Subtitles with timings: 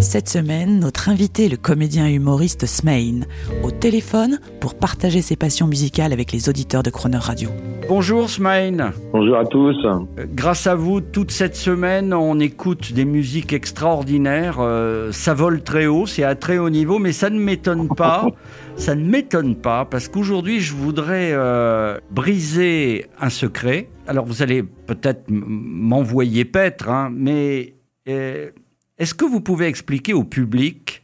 [0.00, 3.20] Cette semaine, notre invité est le comédien et humoriste Smain,
[3.62, 7.50] au téléphone pour partager ses passions musicales avec les auditeurs de Croner Radio.
[7.86, 8.92] Bonjour Smain.
[9.12, 9.76] Bonjour à tous.
[9.84, 14.56] Euh, Grâce à vous, toute cette semaine, on écoute des musiques extraordinaires.
[14.60, 18.26] Euh, ça vole très haut, c'est à très haut niveau, mais ça ne m'étonne pas.
[18.76, 23.90] Ça ne m'étonne pas parce qu'aujourd'hui, je voudrais euh, briser un secret.
[24.06, 27.74] Alors, vous allez peut-être m'envoyer paître, hein, mais
[28.08, 28.48] euh,
[29.00, 31.02] est-ce que vous pouvez expliquer au public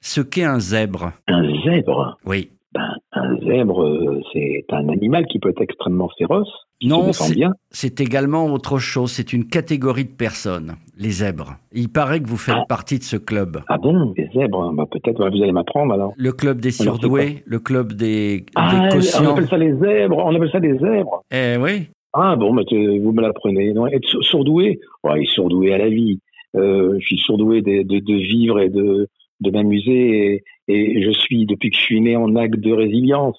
[0.00, 1.12] ce qu'est un zèbre?
[1.26, 2.50] Un zèbre, Oui.
[2.72, 6.48] ben, un zèbre, euh, c'est un animal qui peut être extrêmement féroce,
[6.80, 11.56] Non, c'est- également autre chose, c'est une catégorie de personnes, les zèbres.
[11.72, 12.64] Il paraît que vous faites Ah.
[12.68, 13.62] partie de ce club.
[13.68, 16.12] Ah bon, des zèbres, ben, peut-être ouais, vous allez m'apprendre alors.
[16.16, 19.32] Le club des surdoués, le club des, Ah, des on quotients.
[19.32, 21.22] appelle ça les zèbres, on appelle ça des zèbres.
[21.32, 23.68] Eh oui, Ah bon, tu- vous me l'apprenez.
[23.92, 26.18] Être sour- sourdoué, ouais, sourdoué à la vie.
[26.56, 29.08] Euh, je suis sourdoué de, de, de vivre et de,
[29.40, 33.36] de m'amuser et, et je suis, depuis que je suis né, en acte de résilience.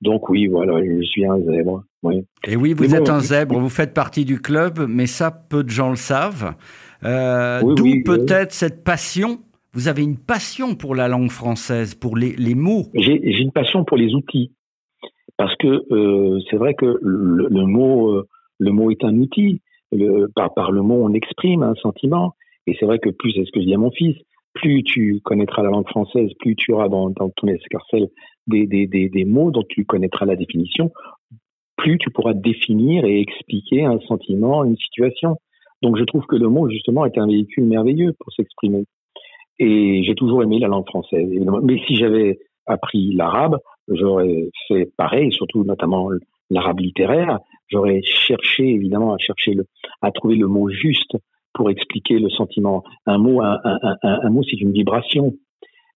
[0.00, 1.84] Donc oui, voilà, je suis un zèbre.
[2.02, 2.24] Oui.
[2.48, 3.24] et oui, vous Mais bon, êtes un oui.
[3.24, 6.54] zèbre, vous faites partie du club, mais ça, peu de gens le savent.
[7.04, 9.38] Euh, Oui, D'où peut-être cette passion?
[9.74, 12.84] Vous avez une passion pour la langue française, pour les, les mots.
[12.94, 14.52] J'ai j'ai une passion pour les outils
[15.38, 19.62] parce que euh, c'est vrai que le, le mot euh, le mot est un outil.
[19.90, 22.34] Le- par, par le mot, on exprime un sentiment.
[22.66, 24.16] Et c'est vrai que plus, c'est ce que je dis à mon fils,
[24.54, 28.08] plus tu connaîtras la langue française, plus tu auras dans, ton escarcelle
[28.46, 30.90] des, des, des, des mots dont tu connaîtras la définition,
[31.76, 35.36] plus tu pourras définir et expliquer un sentiment, une situation.
[35.82, 38.84] Donc je trouve que le mot, justement, est un véhicule merveilleux pour s'exprimer.
[39.58, 41.28] Et j'ai toujours aimé la langue française.
[41.30, 41.60] évidemment.
[41.62, 46.08] Mais si j'avais appris l'arabe, j'aurais fait pareil, surtout notamment
[46.50, 47.38] l'arabe littéraire.
[47.68, 49.66] J'aurais cherché évidemment à chercher le,
[50.02, 51.16] à trouver le mot juste
[51.54, 52.82] pour expliquer le sentiment.
[53.06, 55.34] Un mot, un, mot, c'est une vibration.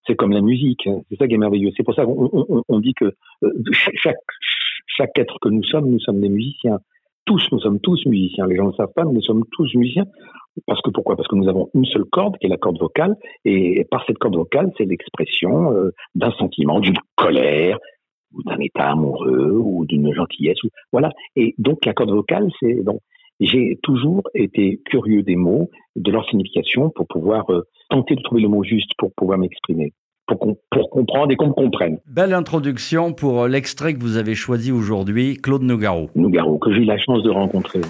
[0.07, 0.89] C'est comme la musique.
[1.09, 1.71] C'est ça qui est merveilleux.
[1.77, 3.07] C'est pour ça qu'on on, on dit que
[3.43, 6.79] euh, chaque, être que nous sommes, nous sommes des musiciens.
[7.25, 8.47] Tous, nous sommes tous musiciens.
[8.47, 10.07] Les gens ne le savent pas, mais nous sommes tous musiciens.
[10.67, 11.17] Parce que pourquoi?
[11.17, 14.17] Parce que nous avons une seule corde, qui est la corde vocale, et par cette
[14.19, 17.79] corde vocale, c'est l'expression euh, d'un sentiment, d'une colère,
[18.33, 20.59] ou d'un état amoureux, ou d'une gentillesse.
[20.93, 21.11] Voilà.
[21.35, 23.01] Et donc la corde vocale, c'est donc
[23.41, 28.43] j'ai toujours été curieux des mots, de leur signification, pour pouvoir euh, tenter de trouver
[28.43, 29.93] le mot juste pour pouvoir m'exprimer,
[30.27, 30.39] pour,
[30.71, 31.99] pour comprendre et qu'on me comprenne.
[32.07, 36.09] Belle introduction pour euh, l'extrait que vous avez choisi aujourd'hui, Claude Nougaro.
[36.15, 37.83] Nougaro, que j'ai eu la chance de rencontrer.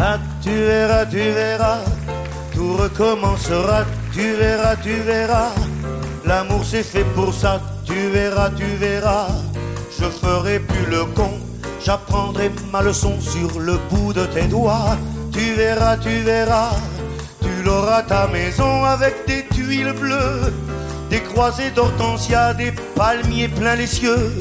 [0.00, 1.84] Ah, tu verras, tu verras,
[2.54, 5.52] tout recommencera, tu verras, tu verras.
[6.24, 9.47] L'amour c'est fait pour ça, tu verras, tu verras.
[10.00, 11.30] Je ferai plus le con,
[11.84, 14.96] j'apprendrai ma leçon sur le bout de tes doigts.
[15.32, 16.70] Tu verras, tu verras,
[17.42, 20.52] tu l'auras ta maison avec des tuiles bleues,
[21.10, 24.32] des croisées d'hortensia, des palmiers plein les cieux,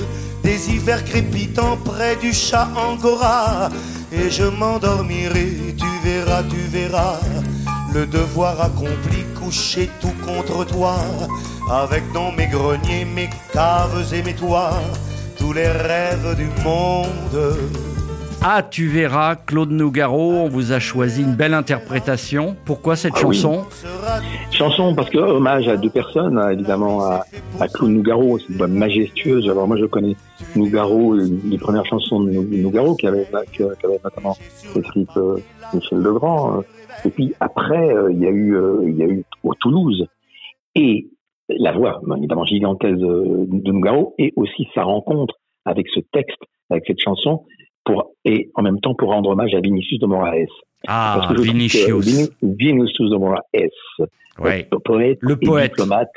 [0.44, 3.70] des hivers crépitants près du chat angora.
[4.12, 7.20] Et je m'endormirai, tu verras, tu verras,
[7.94, 10.98] le devoir accompli couché tout contre toi,
[11.72, 14.82] avec dans mes greniers, mes caves et mes toits,
[15.48, 17.56] tous les rêves du monde.
[18.42, 22.58] Ah, tu verras, Claude Nougaro, on vous a choisi une belle interprétation.
[22.66, 23.64] Pourquoi cette Ah chanson?
[24.52, 27.24] Chanson parce que hommage à deux personnes, évidemment à,
[27.62, 29.50] à Claude Nougaro, c'est une voix majestueuse.
[29.50, 30.16] Alors moi je connais
[30.58, 34.36] Nougaro, les premières chansons de Nou- Nougaro qui avait, qui avait notamment
[34.76, 35.38] écrite euh,
[35.74, 36.62] Michel Legrand.
[37.06, 40.06] Et puis après euh, il y a eu euh, il y a eu au Toulouse
[40.76, 41.08] et
[41.50, 45.36] la voix évidemment gigantesque de, Nougaro et aussi sa rencontre
[45.66, 46.38] avec ce texte,
[46.70, 47.44] avec cette chanson
[47.86, 50.34] pour et en même temps pour rendre hommage à Vinicius de Moraes.
[50.88, 51.90] Ah, Parce que Vinicius.
[52.06, 53.42] Vini- Vinicius de Moraes
[54.40, 54.68] Ouais.
[54.72, 56.10] le poète, Le et diplomate,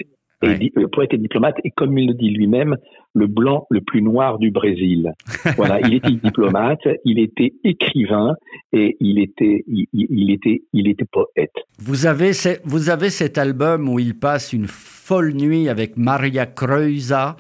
[0.43, 0.71] et Ouais.
[0.75, 2.77] le poète et diplomate, et comme il le dit lui-même,
[3.15, 5.13] le blanc le plus noir du Brésil.
[5.57, 8.35] voilà, il était diplomate, il était écrivain
[8.73, 11.53] et il était, il, était, il était poète.
[11.79, 12.33] Vous avez,
[12.65, 14.67] vous avez cet album où il passe une
[15.11, 17.37] folle nuit avec Maria Creusa,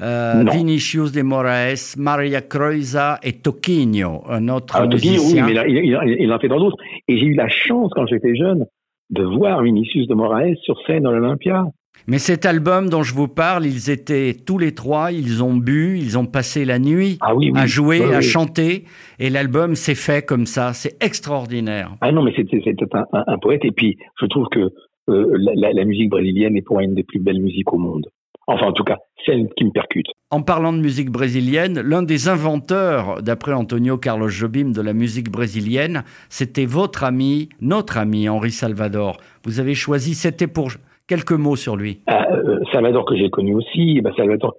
[0.00, 0.42] euh.
[0.50, 5.44] Vinicius de Moraes, Maria Creusa et Toquinho, un autre Ah, Tokyo, oui, musicien.
[5.46, 6.78] mais là, il, il- il en fait dans d'autres.
[7.08, 8.64] Et j'ai eu la chance quand j'étais jeune
[9.10, 11.64] de voir Vinicius de Moraes sur scène à l'Olympia.
[12.06, 15.98] Mais cet album dont je vous parle, ils étaient tous les trois, ils ont bu,
[15.98, 17.60] ils ont passé la nuit Ah oui, oui.
[17.60, 18.84] à jouer, Oui, à chanter,
[19.18, 20.72] et l'album s'est fait comme ça.
[20.72, 21.90] C'est extraordinaire.
[22.00, 23.66] Ah non, mais c'était c'était un, un- un poète.
[23.66, 24.70] Et puis, je trouve que
[25.10, 28.06] euh, la, musique brésilienne est pour moi une des plus belles musiques au monde.
[28.46, 30.06] Enfin, en tout cas, celle qui me percute.
[30.30, 35.30] En parlant de musique brésilienne, l'un des inventeurs, d'après Antonio Carlos Jobim, de la musique
[35.30, 39.18] brésilienne, c'était votre ami, notre ami Henri Salvador.
[39.44, 40.70] Vous avez choisi, c'était pour
[41.06, 42.00] quelques mots sur lui.
[42.06, 44.54] Ah, euh, Salvador que j'ai connu aussi, eh ben, Salvador,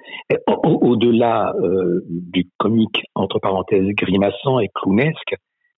[0.48, 5.36] au- au- au-delà euh, du comique entre parenthèses grimaçant et clownesque,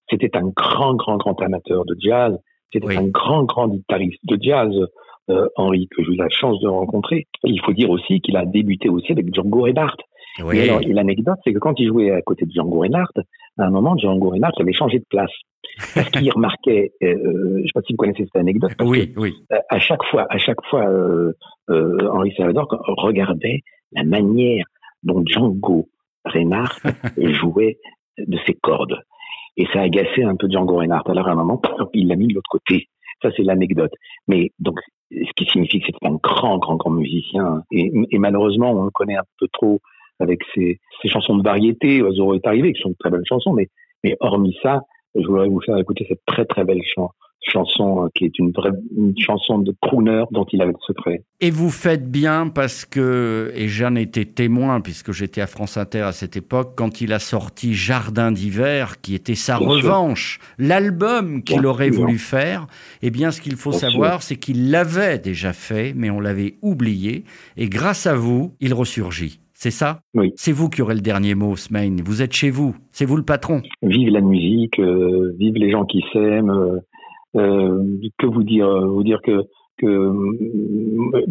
[0.09, 2.37] c'était un grand, grand, grand amateur de jazz.
[2.73, 2.97] C'était Oui.
[2.97, 4.69] un grand, grand guitariste de jazz,
[5.29, 7.27] euh, Henri, que j'ai eu la chance de rencontrer.
[7.45, 9.97] Et il faut dire aussi qu'il a débuté aussi avec Django Reinhardt.
[10.43, 10.57] Oui.
[10.57, 13.13] Et alors, l'anecdote, c'est que quand il jouait à côté de Django Reinhardt,
[13.59, 15.31] à un moment, Django Reinhardt avait changé de place.
[15.93, 18.97] Parce qu'il remarquait, euh, je ne sais pas si vous connaissez cette anecdote, parce que
[18.97, 19.33] oui, oui.
[19.51, 21.31] euh, à chaque fois, à chaque fois, euh,
[21.69, 22.67] euh, Henri Salvador
[22.97, 23.61] regardait
[23.91, 24.65] la manière
[25.03, 25.87] dont Django
[26.25, 26.79] Reinhardt
[27.17, 27.77] jouait
[28.17, 28.97] de ses cordes.
[29.57, 31.09] Et ça agaçait un peu Django Reinhardt.
[31.09, 31.61] Alors à un moment,
[31.94, 32.88] il l'a mis de l'autre côté.
[33.21, 33.91] Ça, c'est l'anecdote.
[34.27, 34.79] Mais donc,
[35.11, 37.61] ce qui signifie que c'était un grand, grand, grand musicien.
[37.71, 39.79] Et, malheureusement, on le connaît un peu trop
[40.19, 42.01] avec ses, chansons de variété.
[42.01, 43.53] Oiseau est arrivé, qui sont de très belles chansons.
[43.53, 43.69] Mais,
[44.03, 44.81] mais hormis ça,
[45.15, 47.11] je voudrais vous faire écouter cette très, très belle chan-
[47.45, 51.24] chanson euh, qui est une vraie une chanson de crooner dont il avait le secret.
[51.42, 56.01] Et vous faites bien parce que, et j'en étais témoin puisque j'étais à France Inter
[56.01, 61.44] à cette époque, quand il a sorti Jardin d'hiver, qui était sa Bien revanche, l'album
[61.44, 62.01] qu'il aurait sûr.
[62.01, 62.68] voulu faire,
[63.01, 66.56] eh bien ce qu'il faut Bien savoir, c'est qu'il l'avait déjà fait, mais on l'avait
[66.62, 67.24] oublié,
[67.57, 69.40] et grâce à vous, il ressurgit.
[69.56, 70.01] C'est ça?
[70.13, 70.34] Oui.
[70.36, 71.95] C'est vous qui aurez le dernier mot, Smain.
[72.04, 72.75] Vous êtes chez vous.
[72.92, 73.62] C'est vous le patron.
[73.81, 76.50] Vive la musique, euh, vive les gens qui s'aiment.
[76.50, 76.80] euh,
[77.33, 79.44] que vous dire euh, Vous dire que,
[79.77, 81.25] que euh,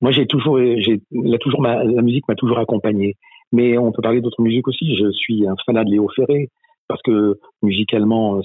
[0.00, 3.16] moi j'ai toujours, j'ai la, toujours ma, la musique m'a toujours accompagné.
[3.52, 4.96] Mais on peut parler d'autres musiques aussi.
[4.96, 6.48] Je suis un fanat de Léo Ferré
[6.88, 8.40] parce que musicalement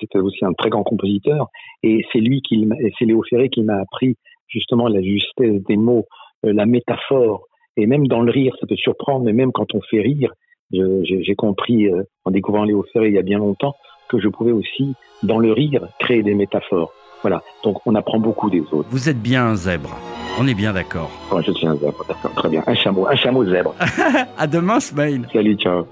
[0.00, 1.48] c'était aussi un très grand compositeur
[1.82, 2.68] et c'est lui qui,
[2.98, 4.16] c'est Léo Ferré qui m'a appris
[4.46, 6.06] justement la justesse des mots,
[6.44, 7.46] euh, la métaphore
[7.76, 10.32] et même dans le rire ça peut surprendre, mais même quand on fait rire,
[10.70, 13.74] j'ai compris euh, en découvrant Léo Ferré il y a bien longtemps
[14.08, 16.92] que je pouvais aussi, dans le rire, créer des métaphores.
[17.22, 17.42] Voilà.
[17.64, 18.88] Donc, on apprend beaucoup des autres.
[18.90, 19.96] Vous êtes bien un zèbre.
[20.38, 21.10] On est bien d'accord.
[21.30, 22.04] Moi, je suis un zèbre.
[22.06, 22.32] D'accord.
[22.34, 22.62] Très bien.
[22.66, 23.08] Un chameau.
[23.08, 23.74] Un chameau zèbre.
[24.38, 25.22] À demain, Smain.
[25.32, 25.86] Salut, ciao.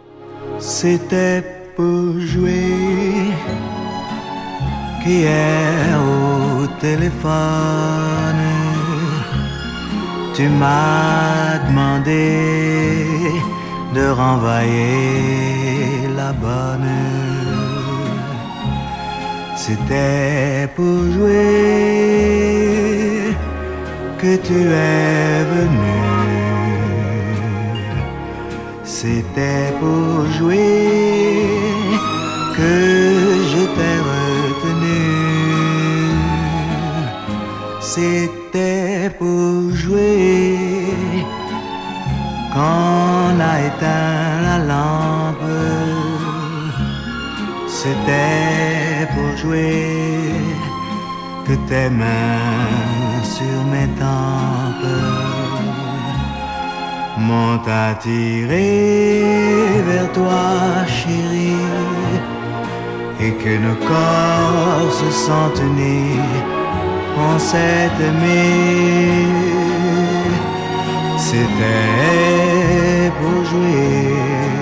[0.59, 1.43] C'était
[1.75, 3.33] pour jouer
[5.03, 8.47] qu'hier au téléphone
[10.37, 12.37] tu m'as demandé
[13.95, 14.69] de renvoyer
[16.15, 17.26] la bonne.
[19.69, 21.35] C'était pour jouer
[24.17, 25.97] que tu es venu.
[28.85, 31.01] C'était pour jouer
[32.57, 32.75] que
[33.51, 35.03] je t'ai retenu.
[37.81, 40.55] C'était pour jouer
[42.53, 45.51] qu'on a éteint la lampe.
[47.67, 48.56] C'était
[49.05, 50.33] pour jouer
[51.47, 54.95] que tes mains sur mes tempes
[57.19, 58.71] m'ont attiré
[59.89, 61.67] vers toi, chérie,
[63.21, 66.21] et que nos corps se sont unis,
[67.19, 69.27] on s'est aimé.
[71.19, 74.56] C'était pour jouer.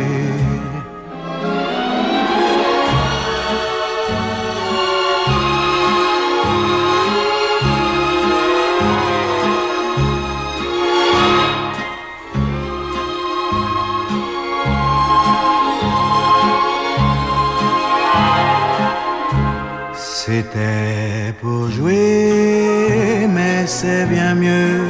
[23.67, 24.87] C'est bien mieux.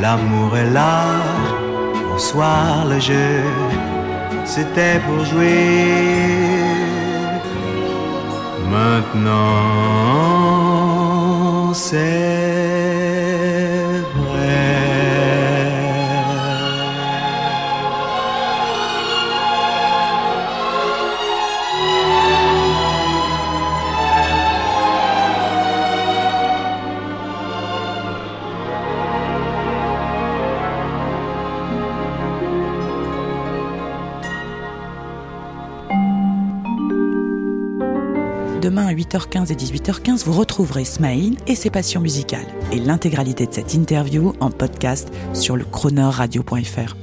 [0.00, 1.04] L'amour est là,
[2.10, 3.42] bonsoir le jeu.
[4.44, 5.78] C'était pour jouer.
[8.70, 9.32] Maintenant,
[11.74, 12.41] c'est
[38.62, 42.46] demain à 8h15 et 18h15, vous retrouverez Smaïn et ses passions musicales.
[42.70, 46.96] Et l'intégralité de cette interview en podcast sur le chroneurradio.fr.